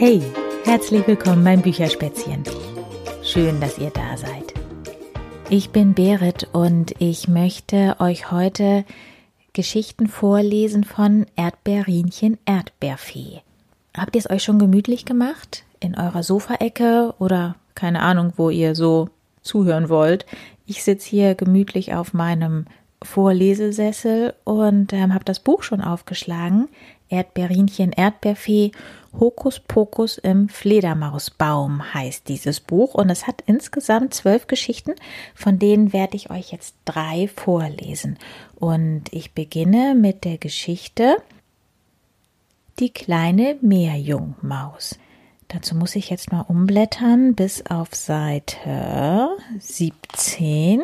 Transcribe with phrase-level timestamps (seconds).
[0.00, 0.22] Hey,
[0.64, 2.44] herzlich willkommen beim Bücherspätzchen.
[3.24, 4.54] Schön, dass ihr da seid.
[5.50, 8.84] Ich bin Berit und ich möchte euch heute
[9.54, 13.40] Geschichten vorlesen von Erdbeerinchen Erdbeerfee.
[13.92, 15.64] Habt ihr es euch schon gemütlich gemacht?
[15.80, 19.08] In eurer Sofaecke oder keine Ahnung, wo ihr so
[19.42, 20.26] zuhören wollt.
[20.64, 22.66] Ich sitze hier gemütlich auf meinem
[23.02, 26.68] Vorlesesessel und ähm, habe das Buch schon aufgeschlagen.
[27.08, 28.72] Erdbeerinchen, Erdbeerfee,
[29.18, 34.94] Hokuspokus im Fledermausbaum heißt dieses Buch und es hat insgesamt zwölf Geschichten,
[35.34, 38.18] von denen werde ich euch jetzt drei vorlesen.
[38.56, 41.16] Und ich beginne mit der Geschichte
[42.78, 44.98] Die kleine Meerjungmaus.
[45.48, 50.82] Dazu muss ich jetzt mal umblättern bis auf Seite 17.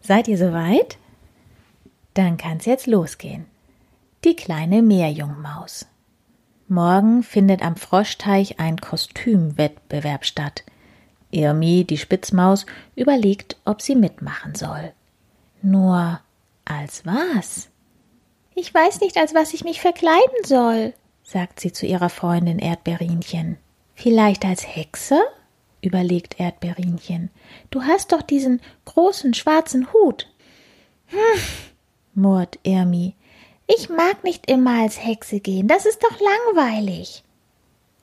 [0.00, 0.96] Seid ihr soweit?
[2.14, 3.44] Dann kann's jetzt losgehen.
[4.26, 5.86] Die kleine Meerjungmaus.
[6.66, 10.64] Morgen findet am Froschteich ein Kostümwettbewerb statt.
[11.30, 14.92] Irmi, die Spitzmaus, überlegt, ob sie mitmachen soll.
[15.62, 16.18] Nur
[16.64, 17.68] als was?
[18.56, 23.58] Ich weiß nicht, als was ich mich verkleiden soll, sagt sie zu ihrer Freundin Erdbeerinchen.
[23.94, 25.20] Vielleicht als Hexe?
[25.82, 27.30] überlegt Erdbeerinchen.
[27.70, 30.26] Du hast doch diesen großen schwarzen Hut.
[31.06, 31.40] Hm,
[32.16, 33.14] murrt Irmi.
[33.66, 37.24] Ich mag nicht immer als Hexe gehen, das ist doch langweilig.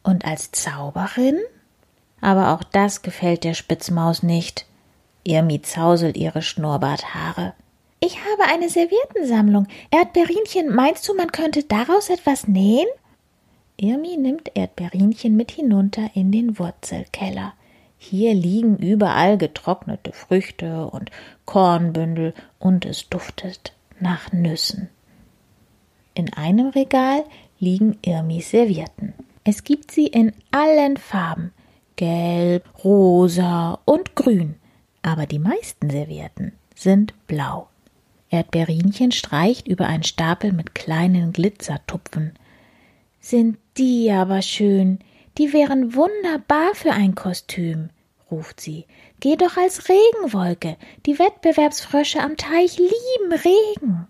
[0.04, 1.40] Und als Zauberin?
[2.20, 4.66] Aber auch das gefällt der Spitzmaus nicht.
[5.24, 7.54] Irmi zauselt ihre Schnurrbarthaare.
[8.02, 9.68] Ich habe eine Serviettensammlung.
[9.90, 12.88] Erdbeerinchen, meinst du, man könnte daraus etwas nähen?
[13.78, 17.54] Irmi nimmt Erdbeerinchen mit hinunter in den Wurzelkeller.
[17.98, 21.10] Hier liegen überall getrocknete Früchte und
[21.46, 24.90] Kornbündel und es duftet nach Nüssen.
[26.16, 27.24] In einem Regal
[27.60, 29.14] liegen Irmis Servietten.
[29.44, 31.52] Es gibt sie in allen Farben,
[31.96, 34.56] gelb, rosa und grün,
[35.02, 37.68] aber die meisten Servietten sind blau.
[38.30, 42.34] Erdbeerinchen streicht über einen Stapel mit kleinen Glitzertupfen.
[43.20, 45.00] Sind die aber schön,
[45.38, 47.90] die wären wunderbar für ein Kostüm,
[48.30, 48.86] ruft sie.
[49.20, 50.78] Geh doch als Regenwolke.
[51.06, 54.08] Die Wettbewerbsfrösche am Teich lieben Regen.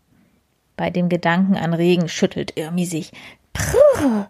[0.76, 3.12] Bei dem Gedanken an Regen schüttelt Irmi sich.
[3.54, 4.30] Prrr.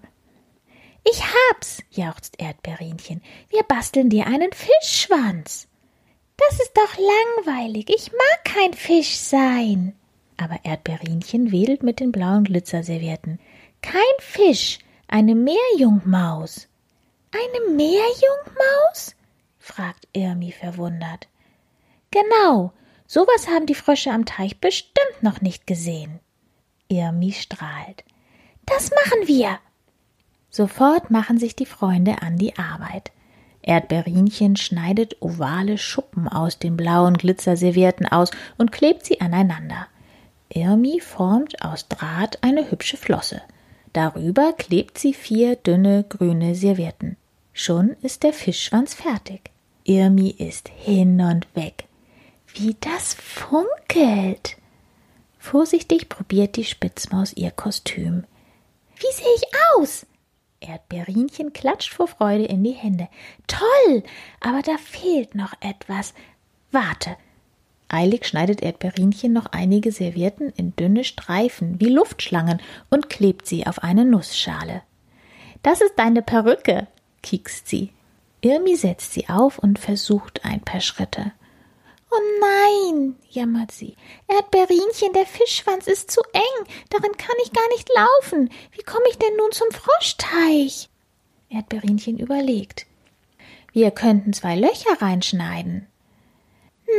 [1.05, 3.21] Ich hab's, jauchzt Erdbeerinchen.
[3.49, 5.67] Wir basteln dir einen Fischschwanz.
[6.37, 7.89] Das ist doch langweilig.
[7.89, 9.95] Ich mag kein Fisch sein.
[10.37, 13.39] Aber Erdbeerinchen wedelt mit den blauen Glitzerservietten.
[13.81, 16.67] Kein Fisch, eine Meerjungmaus.
[17.31, 19.15] Eine Meerjungmaus?
[19.59, 21.27] fragt Irmi verwundert.
[22.11, 22.73] Genau,
[23.07, 26.19] sowas haben die Frösche am Teich bestimmt noch nicht gesehen.
[26.93, 28.03] Irmi strahlt.
[28.65, 29.59] Das machen wir.
[30.49, 33.11] Sofort machen sich die Freunde an die Arbeit.
[33.63, 39.87] Erdbeerinchen schneidet ovale Schuppen aus den blauen Glitzerservietten aus und klebt sie aneinander.
[40.49, 43.41] Irmi formt aus Draht eine hübsche Flosse.
[43.93, 47.17] Darüber klebt sie vier dünne grüne Servietten.
[47.53, 49.51] Schon ist der Fischschwanz fertig.
[49.85, 51.85] Irmi ist hin und weg.
[52.53, 54.57] Wie das funkelt!
[55.43, 58.23] Vorsichtig probiert die Spitzmaus ihr Kostüm.
[58.95, 59.43] Wie sehe ich
[59.75, 60.05] aus?
[60.61, 63.09] Erdbeerinchen klatscht vor Freude in die Hände.
[63.45, 64.03] Toll,
[64.39, 66.13] aber da fehlt noch etwas.
[66.71, 67.17] Warte.
[67.89, 73.83] Eilig schneidet Erdbeerinchen noch einige Servietten in dünne Streifen wie Luftschlangen und klebt sie auf
[73.83, 74.81] eine Nussschale.
[75.61, 76.87] Das ist deine Perücke,
[77.21, 77.91] kiekst sie.
[78.39, 81.33] Irmi setzt sie auf und versucht ein paar Schritte.
[82.15, 83.95] Oh nein, jammert sie.
[84.27, 86.67] Erdbeerinchen, der Fischschwanz ist zu eng.
[86.89, 88.51] Darin kann ich gar nicht laufen.
[88.71, 90.89] Wie komme ich denn nun zum Froschteich?
[91.49, 92.85] Erdbeerinchen überlegt.
[93.71, 95.87] Wir könnten zwei Löcher reinschneiden.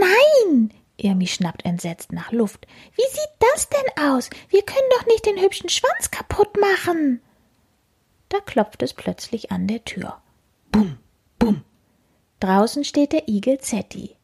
[0.00, 0.74] Nein!
[0.96, 2.66] Irmi schnappt entsetzt nach Luft.
[2.96, 4.30] Wie sieht das denn aus?
[4.48, 7.20] Wir können doch nicht den hübschen Schwanz kaputt machen.
[8.28, 10.20] Da klopft es plötzlich an der Tür.
[10.72, 10.98] Bum,
[11.38, 11.64] bum.
[12.40, 14.16] Draußen steht der Igel Zetti.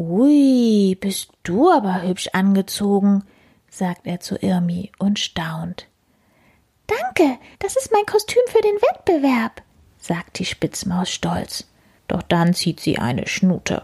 [0.00, 3.22] Ui, bist du aber hübsch angezogen,
[3.68, 5.88] sagt er zu Irmi und staunt.
[6.86, 9.60] Danke, das ist mein Kostüm für den Wettbewerb,
[9.98, 11.66] sagt die Spitzmaus stolz.
[12.08, 13.82] Doch dann zieht sie eine Schnute.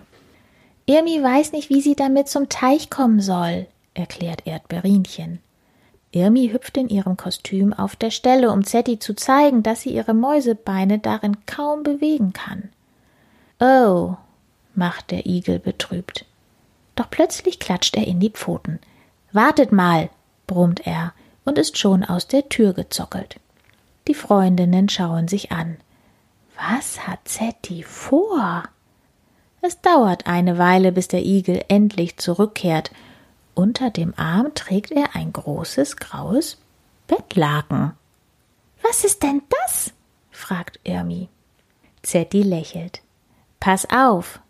[0.87, 5.41] Irmi weiß nicht, wie sie damit zum Teich kommen soll, erklärt Erdbeerinchen.
[6.13, 10.15] Irmi hüpft in ihrem Kostüm auf der Stelle, um Zetti zu zeigen, dass sie ihre
[10.15, 12.71] Mäusebeine darin kaum bewegen kann.
[13.61, 14.17] Oh,
[14.77, 16.25] macht der Igel betrübt.
[16.95, 18.81] Doch plötzlich klatscht er in die Pfoten.
[19.33, 20.09] Wartet mal,
[20.47, 21.13] brummt er
[21.45, 23.39] und ist schon aus der Tür gezockelt.
[24.09, 25.77] Die Freundinnen schauen sich an.
[26.57, 28.65] Was hat Zetti vor?
[29.61, 32.93] Es dauert eine Weile, bis der Igel endlich zurückkehrt.
[33.55, 36.59] Unter dem Arm trägt er ein großes graues
[37.07, 37.93] Bettlaken.
[38.83, 39.93] Was ist denn das?
[40.31, 41.29] fragt Irmi.
[42.03, 43.03] Zetti lächelt.
[43.59, 44.41] Pass auf!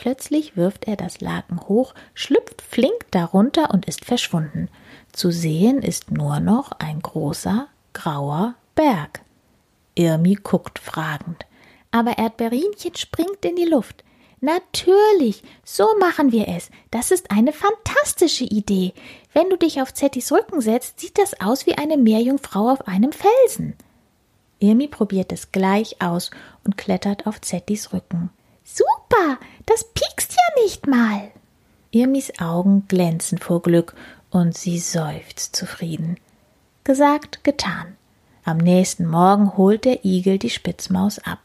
[0.00, 4.70] Plötzlich wirft er das Laken hoch, schlüpft flink darunter und ist verschwunden.
[5.12, 9.20] Zu sehen ist nur noch ein großer, grauer Berg.
[9.94, 11.44] Irmi guckt fragend.
[11.90, 14.02] Aber Erdbeerinchen springt in die Luft.
[14.40, 16.70] Natürlich, so machen wir es.
[16.90, 18.94] Das ist eine fantastische Idee.
[19.34, 23.12] Wenn du dich auf Zettis Rücken setzt, sieht das aus wie eine Meerjungfrau auf einem
[23.12, 23.74] Felsen.
[24.60, 26.30] Irmi probiert es gleich aus
[26.64, 28.30] und klettert auf Zettis Rücken.
[28.64, 29.38] Super,
[30.64, 31.30] nicht mal.
[31.90, 33.94] Irmis Augen glänzen vor Glück
[34.30, 36.16] und sie seufzt zufrieden.
[36.84, 37.96] Gesagt, getan.
[38.44, 41.38] Am nächsten Morgen holt der Igel die Spitzmaus ab.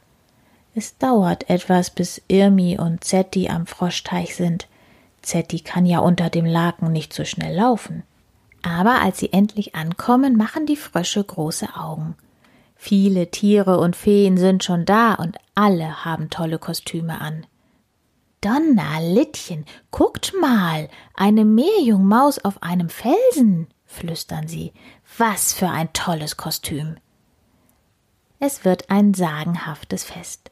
[0.76, 4.68] Es dauert etwas, bis Irmi und Zetti am Froschteich sind.
[5.22, 8.04] Zetti kann ja unter dem Laken nicht so schnell laufen.
[8.62, 12.16] Aber als sie endlich ankommen, machen die Frösche große Augen.
[12.76, 17.46] Viele Tiere und Feen sind schon da und alle haben tolle Kostüme an.
[18.45, 24.71] Donnerlittchen, guckt mal, eine Meerjungmaus auf einem Felsen, flüstern sie.
[25.18, 26.97] Was für ein tolles Kostüm.
[28.39, 30.51] Es wird ein sagenhaftes Fest.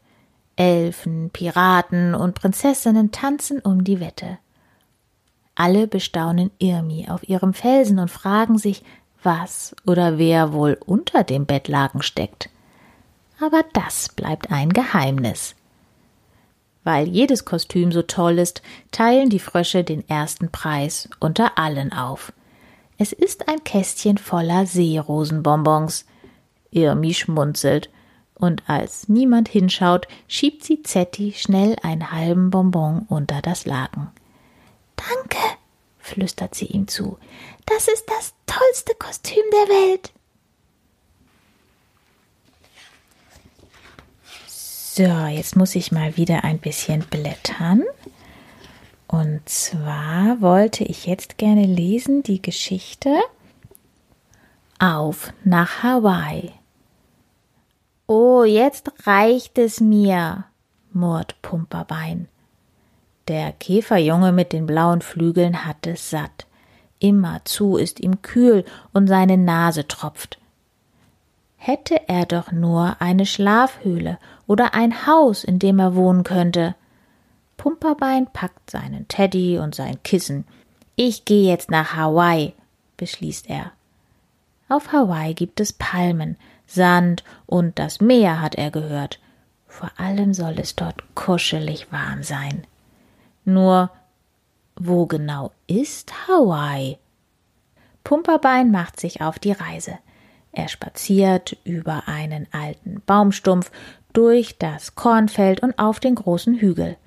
[0.55, 4.39] Elfen, Piraten und Prinzessinnen tanzen um die Wette.
[5.53, 8.83] Alle bestaunen Irmi auf ihrem Felsen und fragen sich,
[9.21, 12.49] was oder wer wohl unter dem Bettlaken steckt.
[13.39, 15.53] Aber das bleibt ein Geheimnis.
[16.83, 22.33] Weil jedes Kostüm so toll ist, teilen die Frösche den ersten Preis unter allen auf.
[22.97, 26.06] Es ist ein Kästchen voller Seerosenbonbons.
[26.71, 27.89] Irmi schmunzelt,
[28.35, 34.09] und als niemand hinschaut, schiebt sie Zetti schnell einen halben Bonbon unter das Laken.
[34.95, 35.38] Danke,
[36.00, 37.18] flüstert sie ihm zu.
[37.65, 40.12] Das ist das tollste Kostüm der Welt.
[44.95, 47.81] So, jetzt muss ich mal wieder ein bisschen blättern.
[49.07, 53.09] Und zwar wollte ich jetzt gerne lesen die Geschichte
[54.77, 56.51] Auf nach Hawaii.
[58.05, 60.45] Oh, jetzt reicht es mir,
[60.91, 62.27] murrt Pumperbein.
[63.27, 66.45] Der Käferjunge mit den blauen Flügeln hat es satt.
[66.99, 68.63] Immerzu ist ihm kühl
[68.93, 70.37] und seine Nase tropft.
[71.57, 76.75] Hätte er doch nur eine Schlafhöhle oder ein Haus, in dem er wohnen könnte.
[77.57, 80.45] Pumperbein packt seinen Teddy und sein Kissen.
[80.95, 82.53] Ich gehe jetzt nach Hawaii,
[82.97, 83.71] beschließt er.
[84.69, 86.37] Auf Hawaii gibt es Palmen,
[86.67, 89.19] Sand und das Meer, hat er gehört.
[89.67, 92.65] Vor allem soll es dort kuschelig warm sein.
[93.45, 93.91] Nur,
[94.75, 96.97] wo genau ist Hawaii?
[98.03, 99.97] Pumperbein macht sich auf die Reise.
[100.51, 103.71] Er spaziert über einen alten Baumstumpf,
[104.13, 106.98] durch das Kornfeld und auf den großen Hügel.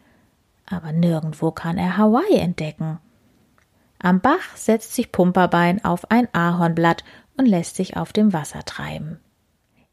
[0.67, 2.99] Aber nirgendwo kann er Hawaii entdecken.
[3.99, 7.05] Am Bach setzt sich Pumperbein auf ein Ahornblatt
[7.37, 9.21] und lässt sich auf dem Wasser treiben.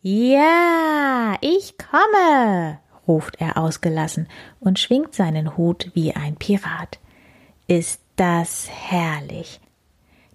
[0.02, 4.28] Ja, ich komme, ruft er ausgelassen
[4.60, 7.00] und schwingt seinen Hut wie ein Pirat.
[7.68, 9.62] Ist das herrlich.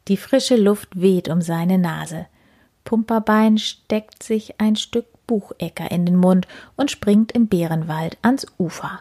[0.09, 2.27] Die frische Luft weht um seine Nase.
[2.85, 8.99] Pumperbein steckt sich ein Stück Buchecker in den Mund und springt im Bärenwald ans Ufer.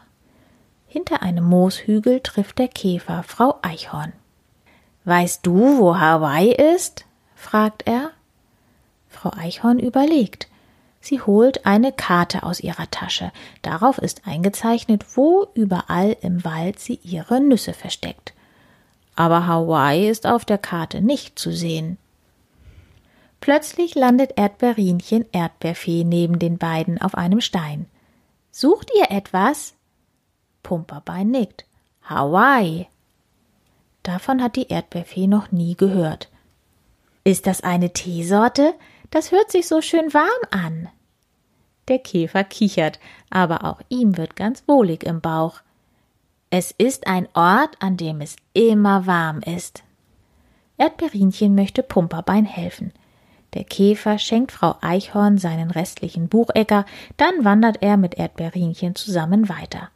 [0.86, 4.14] Hinter einem Mooshügel trifft der Käfer Frau Eichhorn.
[5.06, 7.06] Weißt du, wo Hawaii ist?
[7.34, 8.12] fragt er.
[9.10, 10.48] Frau Eichhorn überlegt.
[11.00, 13.32] Sie holt eine Karte aus ihrer Tasche.
[13.62, 18.34] Darauf ist eingezeichnet, wo überall im Wald sie ihre Nüsse versteckt.
[19.16, 21.98] Aber Hawaii ist auf der Karte nicht zu sehen.
[23.40, 27.86] Plötzlich landet Erdbeerinchen Erdbeerfee neben den beiden auf einem Stein.
[28.52, 29.76] Sucht ihr etwas?
[30.64, 31.66] Pumperbein nickt.
[32.04, 32.88] Hawaii.
[34.04, 36.30] Davon hat die Erdbeerfee noch nie gehört.
[37.24, 38.74] Ist das eine Teesorte?
[39.12, 40.90] Das hört sich so schön warm an.
[41.88, 45.62] Der Käfer kichert, aber auch ihm wird ganz wohlig im Bauch.
[46.50, 49.84] Es ist ein Ort, an dem es immer warm ist.
[50.78, 52.94] Erdbeerinchen möchte Pumperbein helfen.
[53.54, 56.86] Der Käfer schenkt Frau Eichhorn seinen restlichen Buchecker,
[57.16, 59.90] dann wandert er mit Erdbeerinchen zusammen weiter.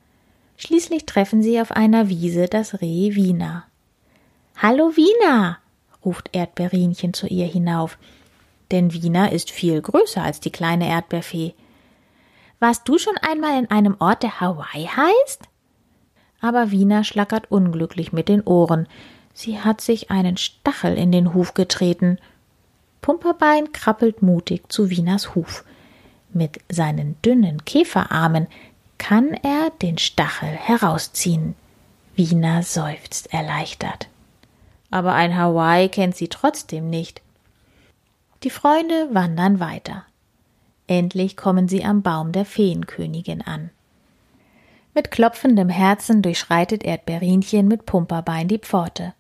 [0.58, 3.66] Schließlich treffen sie auf einer Wiese das Reh Wiener.
[4.56, 5.58] Hallo Wiener,
[6.06, 7.98] ruft Erdbeerinchen zu ihr hinauf.
[8.72, 11.54] denn Wiener ist viel größer als die kleine Erdbeerfee.
[12.60, 15.50] Warst du schon einmal in einem Ort, der Hawaii heißt?
[16.40, 18.88] Aber Wiener schlackert unglücklich mit den Ohren.
[19.34, 22.18] Sie hat sich einen Stachel in den Huf getreten.
[23.02, 25.64] Pumperbein krabbelt mutig zu Wieners Huf.
[26.34, 28.48] Mit seinen dünnen Käferarmen
[28.98, 31.56] kann er den Stachel herausziehen.
[32.16, 34.08] Wiener seufzt erleichtert.
[34.92, 37.22] Aber ein Hawaii kennt sie trotzdem nicht.
[38.44, 40.06] Die Freunde wandern weiter.
[40.88, 43.70] Endlich kommen sie am Baum der Feenkönigin an.
[44.94, 49.14] Mit klopfendem Herzen durchschreitet Erdbeerinchen mit Pumperbein die Pforte.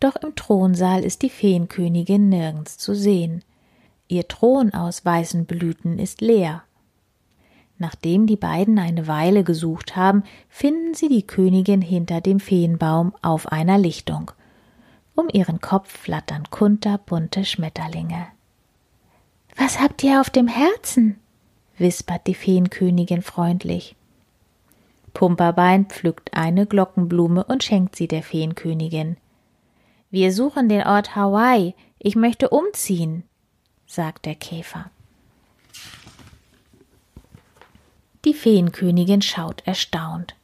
[0.00, 3.42] Doch im Thronsaal ist die Feenkönigin nirgends zu sehen.
[4.08, 6.62] Ihr Thron aus weißen Blüten ist leer.
[7.78, 13.50] Nachdem die beiden eine Weile gesucht haben, finden sie die Königin hinter dem Feenbaum auf
[13.50, 14.30] einer Lichtung.
[15.14, 18.26] Um ihren Kopf flattern kunterbunte Schmetterlinge.
[19.56, 21.18] Was habt ihr auf dem Herzen?
[21.76, 23.96] wispert die Feenkönigin freundlich.
[25.12, 29.16] Pumperbein pflückt eine Glockenblume und schenkt sie der Feenkönigin.
[30.14, 31.74] Wir suchen den Ort Hawaii.
[31.98, 33.24] Ich möchte umziehen,
[33.84, 34.88] sagt der Käfer.
[38.24, 40.36] Die Feenkönigin schaut erstaunt.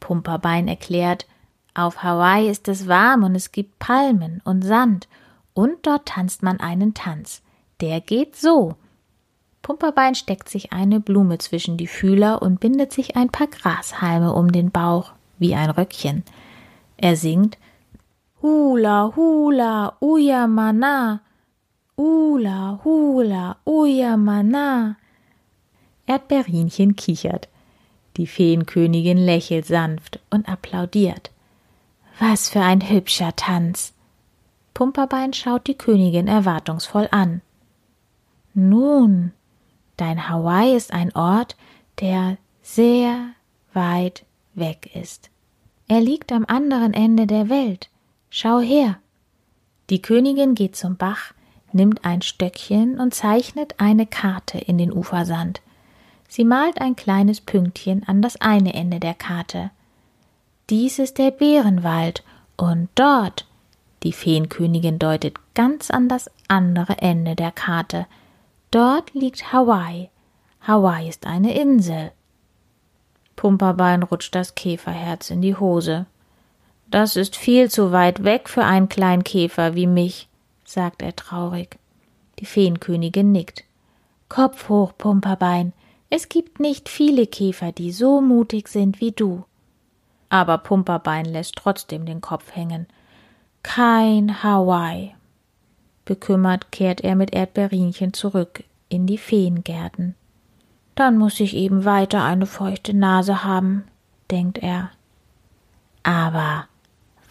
[0.00, 1.28] Pumperbein erklärt,
[1.74, 5.06] auf Hawaii ist es warm und es gibt Palmen und Sand,
[5.54, 7.42] und dort tanzt man einen Tanz.
[7.80, 8.74] Der geht so.
[9.62, 14.50] Pumperbein steckt sich eine Blume zwischen die Fühler und bindet sich ein paar Grashalme um
[14.50, 16.24] den Bauch, wie ein Röckchen.
[16.96, 17.58] Er singt
[18.40, 21.20] Hula, hula, uyamana,
[21.98, 24.96] Ula, hula, uyamana.
[26.06, 27.48] Erdbeerinchen kichert.
[28.16, 31.32] Die Feenkönigin lächelt sanft und applaudiert.
[32.20, 33.94] Was für ein hübscher Tanz.
[34.74, 37.42] Pumperbein schaut die Königin erwartungsvoll an.
[38.54, 39.32] Nun,
[39.96, 41.56] dein Hawaii ist ein Ort,
[42.00, 43.30] der sehr
[43.72, 45.30] weit weg ist.
[45.88, 47.90] Er liegt am anderen Ende der Welt.
[48.30, 48.98] Schau her.
[49.90, 51.32] Die Königin geht zum Bach,
[51.72, 55.60] nimmt ein Stöckchen und zeichnet eine Karte in den Ufersand.
[56.28, 59.70] Sie malt ein kleines Pünktchen an das eine Ende der Karte.
[60.68, 62.22] Dies ist der Bärenwald
[62.56, 63.46] und dort,
[64.02, 68.06] die Feenkönigin deutet ganz an das andere Ende der Karte,
[68.70, 70.10] Dort liegt Hawaii.
[70.60, 72.12] Hawaii ist eine Insel.
[73.34, 76.04] Pumperbein rutscht das Käferherz in die Hose.
[76.90, 80.28] Das ist viel zu weit weg für einen kleinen Käfer wie mich,
[80.64, 81.78] sagt er traurig.
[82.38, 83.64] Die Feenkönigin nickt.
[84.28, 85.72] Kopf hoch, Pumperbein.
[86.10, 89.44] Es gibt nicht viele Käfer, die so mutig sind wie du.
[90.30, 92.86] Aber Pumperbein lässt trotzdem den Kopf hängen.
[93.62, 95.14] Kein Hawaii.
[96.04, 100.14] Bekümmert kehrt er mit Erdbeerinchen zurück in die Feengärten.
[100.94, 103.84] Dann muss ich eben weiter eine feuchte Nase haben,
[104.30, 104.90] denkt er.
[106.02, 106.67] Aber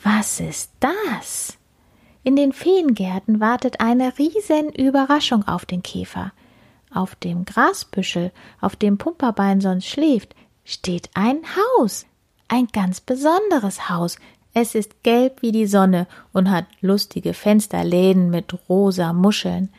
[0.08, 1.58] was ist das?
[2.24, 6.32] In den Feengärten wartet eine riesen Überraschung auf den Käfer.
[6.94, 10.34] Auf dem Grasbüschel, auf dem Pumperbein sonst schläft,
[10.64, 12.06] steht ein Haus.
[12.48, 14.18] Ein ganz besonderes Haus,
[14.54, 19.70] es ist gelb wie die Sonne und hat lustige Fensterläden mit rosa Muscheln.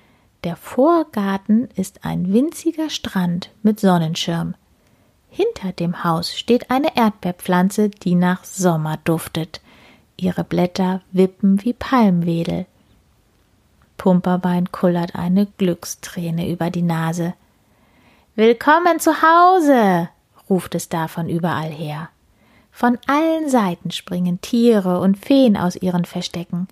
[0.45, 4.55] Der Vorgarten ist ein winziger Strand mit Sonnenschirm.
[5.31, 9.63] Hinter dem Haus steht eine Erdbeerpflanze, die nach Sommer duftet.
[10.21, 12.67] Ihre Blätter wippen wie Palmwedel.
[13.99, 17.35] Pumperbein kullert eine Glücksträne über die Nase.
[18.35, 20.09] Willkommen zu Hause,
[20.51, 22.09] ruft es da von überall her.
[22.73, 26.67] Von allen Seiten springen Tiere und Feen aus ihren Verstecken.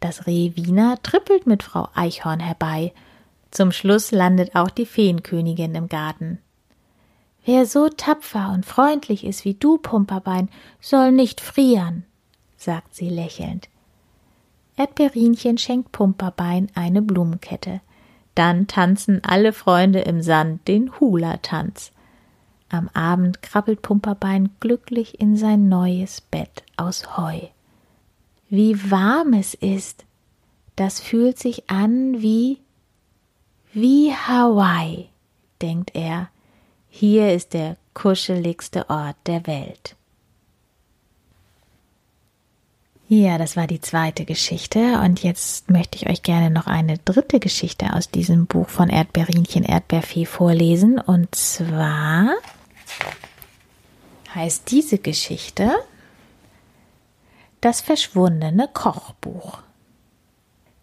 [0.00, 2.92] Das Reh Wiener trippelt mit Frau Eichhorn herbei.
[3.52, 6.38] Zum Schluss landet auch die Feenkönigin im Garten.
[7.44, 10.48] Wer so tapfer und freundlich ist wie du, Pumperbein,
[10.80, 12.04] soll nicht frieren,
[12.60, 13.68] sagt sie lächelnd.
[14.76, 17.80] Erdbeerinchen schenkt Pumperbein eine Blumenkette.
[18.34, 21.92] Dann tanzen alle Freunde im Sand den Hula-Tanz.
[22.68, 27.40] Am Abend krabbelt Pumperbein glücklich in sein neues Bett aus Heu.
[28.48, 30.04] Wie warm es ist.
[30.76, 32.58] Das fühlt sich an wie
[33.72, 35.08] wie Hawaii,
[35.62, 36.28] denkt er.
[36.88, 39.94] Hier ist der kuscheligste Ort der Welt.
[43.12, 47.40] Ja, das war die zweite Geschichte und jetzt möchte ich euch gerne noch eine dritte
[47.40, 52.28] Geschichte aus diesem Buch von Erdbeerinchen Erdbeerfee vorlesen und zwar
[54.32, 55.72] heißt diese Geschichte
[57.60, 59.58] Das verschwundene Kochbuch.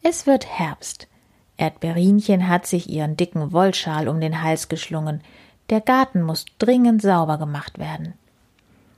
[0.04, 1.08] Es wird Herbst.
[1.56, 5.22] Erdbeerinchen hat sich ihren dicken Wollschal um den Hals geschlungen.
[5.70, 8.16] Der Garten muss dringend sauber gemacht werden.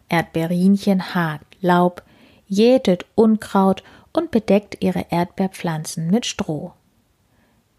[0.09, 2.01] Erdbeerinchen hakt Laub,
[2.50, 6.74] jätet Unkraut und bedeckt ihre Erdbeerpflanzen mit Stroh.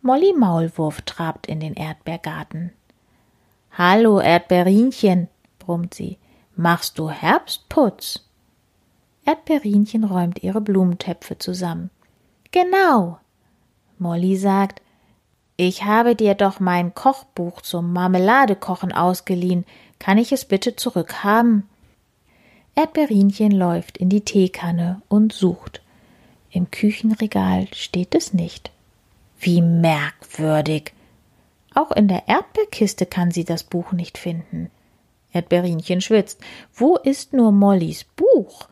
[0.00, 2.72] Molly Maulwurf trabt in den Erdbeergarten.
[3.72, 6.18] Hallo, Erdbeerinchen, brummt sie.
[6.56, 8.24] Machst du Herbstputz?
[9.24, 11.90] Erdbeerinchen räumt ihre Blumentöpfe zusammen.
[12.50, 13.18] Genau.
[13.98, 14.80] Molly sagt,
[15.56, 19.66] ich habe dir doch mein Kochbuch zum Marmeladekochen ausgeliehen.
[19.98, 21.68] Kann ich es bitte zurückhaben?
[22.74, 25.82] Erdbeerinchen läuft in die Teekanne und sucht.
[26.50, 28.70] Im Küchenregal steht es nicht.
[29.38, 30.92] Wie merkwürdig.
[31.74, 34.70] Auch in der Erdbeerkiste kann sie das Buch nicht finden.
[35.32, 36.40] Erdbeerinchen schwitzt.
[36.74, 38.68] Wo ist nur Mollys Buch?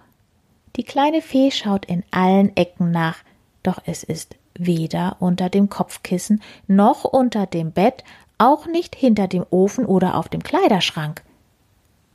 [0.76, 3.19] Die kleine Fee schaut in allen Ecken nach,
[3.62, 8.05] doch es ist weder unter dem Kopfkissen noch unter dem Bett,
[8.38, 11.23] auch nicht hinter dem Ofen oder auf dem Kleiderschrank.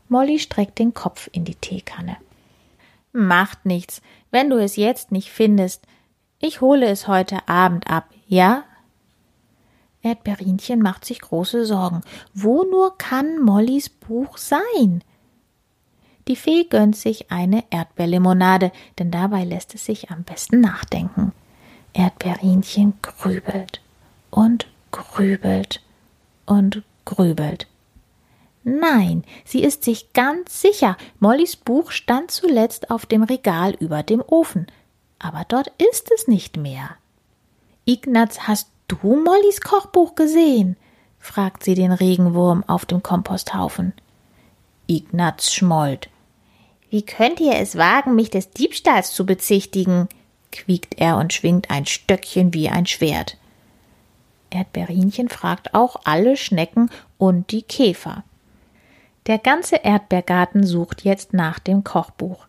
[0.08, 2.18] Molly streckt den Kopf in die Teekanne.
[3.12, 5.86] Macht nichts, wenn du es jetzt nicht findest.
[6.40, 8.64] Ich hole es heute Abend ab, ja?
[10.02, 12.02] Erdbeerinchen macht sich große Sorgen.
[12.34, 15.04] Wo nur kann Mollys Buch sein?
[16.28, 21.34] Die Fee gönnt sich eine Erdbeerlimonade, denn dabei lässt es sich am besten nachdenken.
[21.94, 23.82] Erdbeerinchen grübelt
[24.32, 25.82] und grübelt
[26.46, 27.68] und grübelt.
[28.64, 34.24] Nein, sie ist sich ganz sicher, Mollys Buch stand zuletzt auf dem Regal über dem
[34.26, 34.68] Ofen,
[35.20, 36.92] aber dort ist es nicht mehr.
[37.86, 40.78] Ignaz, hast du Mollys Kochbuch gesehen?
[41.20, 43.94] fragt sie den Regenwurm auf dem Komposthaufen.
[44.88, 46.10] Ignaz schmollt.
[46.90, 50.08] Wie könnt ihr es wagen, mich des Diebstahls zu bezichtigen?
[50.52, 53.38] quiekt er und schwingt ein Stöckchen wie ein Schwert.
[54.52, 58.24] Erdbeerinchen fragt auch alle Schnecken und die Käfer.
[59.28, 62.48] Der ganze Erdbeergarten sucht jetzt nach dem Kochbuch.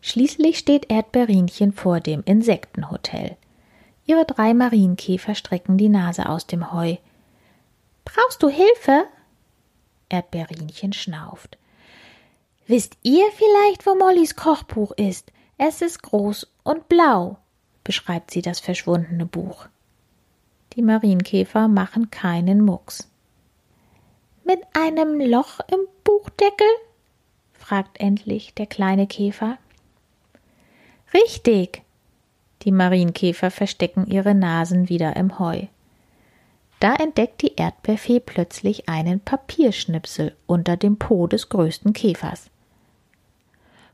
[0.00, 3.36] Schließlich steht Erdbeerinchen vor dem Insektenhotel.
[4.04, 6.96] Ihre drei Marienkäfer strecken die Nase aus dem Heu.
[8.04, 9.04] Brauchst du Hilfe?
[10.08, 11.58] Erdbeerinchen schnauft.
[12.66, 15.30] Wisst ihr vielleicht, wo Mollys Kochbuch ist?
[15.56, 17.38] Es ist groß und blau,
[17.84, 19.66] beschreibt sie das verschwundene Buch.
[20.74, 23.07] Die Marienkäfer machen keinen Mucks.
[24.48, 26.66] Mit einem Loch im Buchdeckel?
[27.52, 29.58] fragt endlich der kleine Käfer.
[31.12, 31.82] Richtig.
[32.62, 35.66] Die Marienkäfer verstecken ihre Nasen wieder im Heu.
[36.80, 42.48] Da entdeckt die Erdbeerfee plötzlich einen Papierschnipsel unter dem Po des größten Käfers.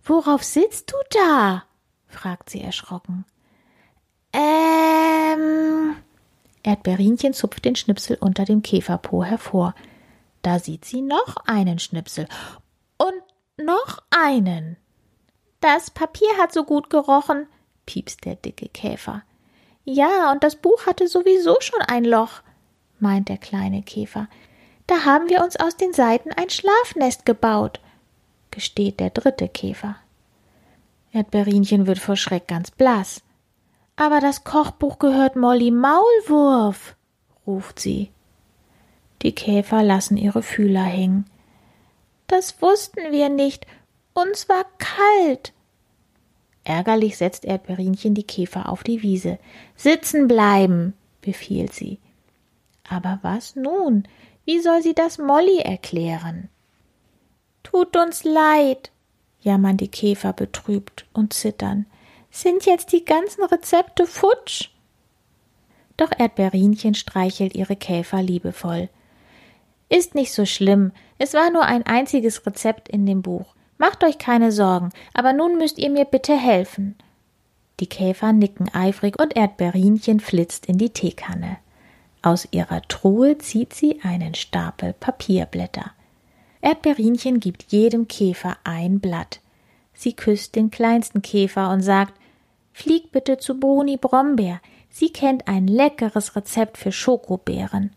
[0.05, 1.65] Worauf sitzt du da?
[2.07, 3.25] fragt sie erschrocken.
[4.33, 5.97] Ähm.
[6.63, 9.75] Erdbeerinchen zupft den Schnipsel unter dem Käferpo hervor.
[10.45, 12.29] Da sieht sie noch einen Schnipsel
[12.99, 13.23] und
[13.57, 14.77] noch einen.
[15.61, 17.47] Das Papier hat so gut gerochen,
[17.87, 19.23] piepst der dicke Käfer.
[19.85, 22.43] Ja, und das Buch hatte sowieso schon ein Loch,
[23.01, 24.29] meint der kleine Käfer.
[24.87, 27.81] Da haben wir uns aus den Seiten ein Schlafnest gebaut,
[28.51, 29.97] gesteht der dritte Käfer.
[31.11, 33.23] Erdbeerinchen wird vor Schreck ganz blass.
[33.97, 36.97] Aber das Kochbuch gehört Molly Maulwurf,
[37.47, 38.11] ruft sie.
[39.25, 41.25] Die Käfer lassen ihre Fühler hängen.
[42.27, 43.67] Das wussten wir nicht.
[44.13, 45.55] Uns war kalt.
[46.63, 49.39] Ärgerlich setzt Erdbeerinchen die Käfer auf die Wiese.
[49.77, 51.99] Sitzen bleiben, befiehlt sie.
[52.89, 54.07] Aber was nun?
[54.45, 56.51] Wie soll sie das Molly erklären?
[57.63, 58.91] Tut uns leid,
[59.41, 61.87] jammern die Käfer betrübt und zittern.
[62.31, 64.69] Sind jetzt die ganzen Rezepte futsch?
[65.97, 68.91] Doch Erdbeerinchen streichelt ihre Käfer liebevoll.
[69.89, 70.93] Ist nicht so schlimm.
[71.19, 73.55] Es war nur ein einziges Rezept in dem Buch.
[73.79, 76.97] Macht euch keine Sorgen, aber nun müsst ihr mir bitte helfen.
[77.81, 81.59] Die Käfer nicken eifrig und Erdbeerinchen flitzt in die Teekanne.
[82.23, 85.91] Aus ihrer Truhe zieht sie einen Stapel Papierblätter.
[86.63, 89.41] Erdbeerinchen gibt jedem Käfer ein Blatt.
[89.93, 92.15] Sie küsst den kleinsten Käfer und sagt
[92.73, 94.61] Flieg bitte zu Boni Brombeer.
[94.89, 97.91] Sie kennt ein leckeres Rezept für Schokobeeren.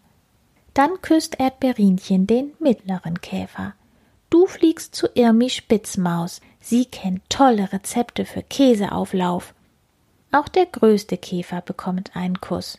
[0.78, 3.74] Dann küsst Erdbeerinchen den mittleren Käfer.
[4.30, 6.40] Du fliegst zu Irmi Spitzmaus.
[6.60, 9.56] Sie kennt tolle Rezepte für Käseauflauf.
[10.32, 12.78] Auch der größte Käfer bekommt einen Kuss.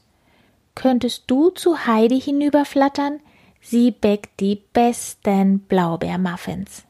[0.76, 3.18] Könntest du zu Heidi hinüberflattern?
[3.60, 6.84] Sie bäckt die besten Blaubeermuffins.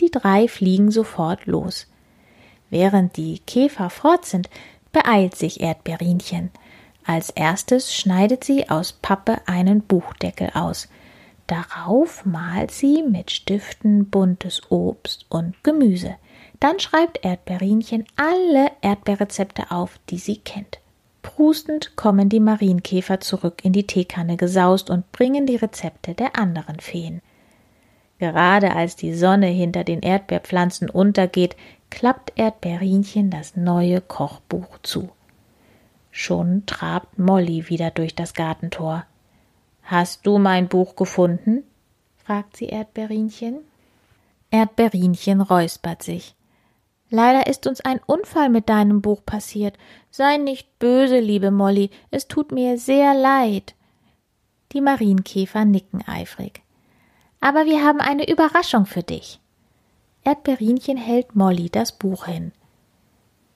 [0.00, 1.88] Die drei fliegen sofort los.
[2.70, 4.48] Während die Käfer fort sind,
[4.92, 6.52] beeilt sich Erdbeerinchen.
[7.06, 10.88] Als erstes schneidet sie aus Pappe einen Buchdeckel aus.
[11.46, 16.16] Darauf malt sie mit Stiften buntes Obst und Gemüse.
[16.58, 20.80] Dann schreibt Erdbeerinchen alle Erdbeerrezepte auf, die sie kennt.
[21.22, 26.80] Prustend kommen die Marienkäfer zurück in die Teekanne gesaust und bringen die Rezepte der anderen
[26.80, 27.22] Feen.
[28.18, 31.54] Gerade als die Sonne hinter den Erdbeerpflanzen untergeht,
[31.90, 35.10] klappt Erdbeerinchen das neue Kochbuch zu.
[36.18, 39.04] Schon trabt Molly wieder durch das Gartentor.
[39.82, 41.62] Hast du mein Buch gefunden?
[42.16, 43.58] fragt sie Erdbeerinchen.
[44.50, 46.34] Erdbeerinchen räuspert sich.
[47.10, 49.76] Leider ist uns ein Unfall mit deinem Buch passiert.
[50.10, 53.74] Sei nicht böse, liebe Molly, es tut mir sehr leid.
[54.72, 56.62] Die Marienkäfer nicken eifrig.
[57.40, 59.38] Aber wir haben eine Überraschung für dich.
[60.24, 62.52] Erdbeerinchen hält Molly das Buch hin.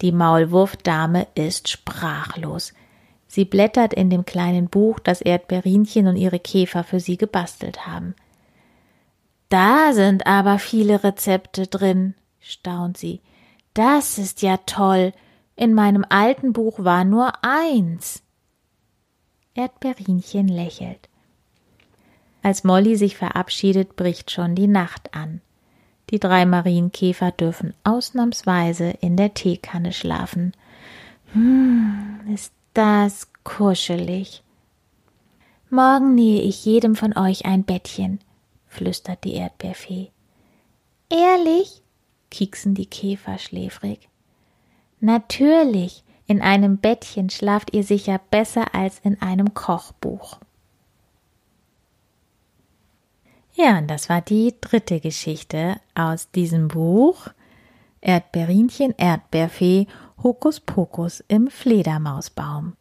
[0.01, 2.73] Die Maulwurfdame ist sprachlos.
[3.27, 8.15] Sie blättert in dem kleinen Buch, das Erdbeerinchen und ihre Käfer für sie gebastelt haben.
[9.51, 13.21] Da sind aber viele Rezepte drin, staunt sie.
[13.75, 15.13] Das ist ja toll.
[15.55, 18.23] In meinem alten Buch war nur eins.
[19.55, 21.09] Erdbeerinchen lächelt.
[22.43, 25.43] Als Molly sich verabschiedet, bricht schon die Nacht an.
[26.11, 30.53] Die drei Marienkäfer dürfen ausnahmsweise in der Teekanne schlafen.
[31.33, 34.43] Hm, ist das kuschelig.
[35.71, 38.19] Morgen nähe ich jedem von euch ein Bettchen,
[38.67, 40.11] flüstert die Erdbeerfee.
[41.09, 41.83] Ehrlich?
[42.31, 44.09] kieksen die Käfer schläfrig.
[45.01, 50.39] Natürlich, in einem Bettchen schlaft ihr sicher besser als in einem Kochbuch.
[53.63, 57.29] Ja, und das war die dritte Geschichte aus diesem Buch
[58.01, 59.87] Erdbeerinchen, Erdbeerfee,
[60.23, 62.75] Hokuspokus im Fledermausbaum.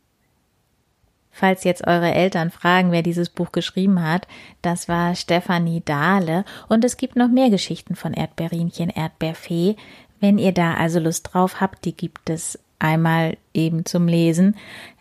[1.32, 4.26] Falls jetzt eure Eltern fragen, wer dieses Buch geschrieben hat,
[4.62, 9.76] das war Stefanie Dahle und es gibt noch mehr Geschichten von Erdbeerinchen, Erdbeerfee.
[10.22, 14.56] Wenn ihr da also Lust drauf habt, die gibt es einmal eben zum Lesen.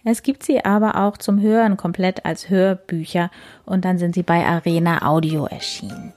[0.04, 3.30] Es gibt sie aber auch zum Hören komplett als Hörbücher
[3.64, 6.12] und dann sind sie bei Arena Audio erschienen.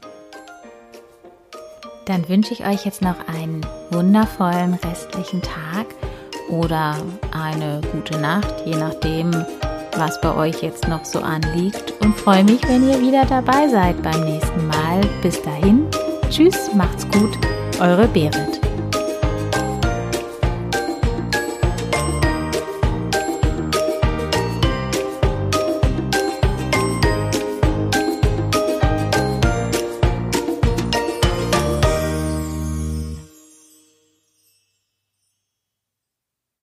[2.06, 5.86] Dann wünsche ich euch jetzt noch einen wundervollen restlichen Tag
[6.50, 6.95] oder
[7.32, 9.32] eine gute Nacht, je nachdem,
[9.97, 14.02] was bei euch jetzt noch so anliegt und freue mich, wenn ihr wieder dabei seid
[14.02, 15.02] beim nächsten Mal.
[15.21, 15.86] Bis dahin,
[16.30, 17.38] tschüss, macht's gut,
[17.80, 18.71] eure Berit.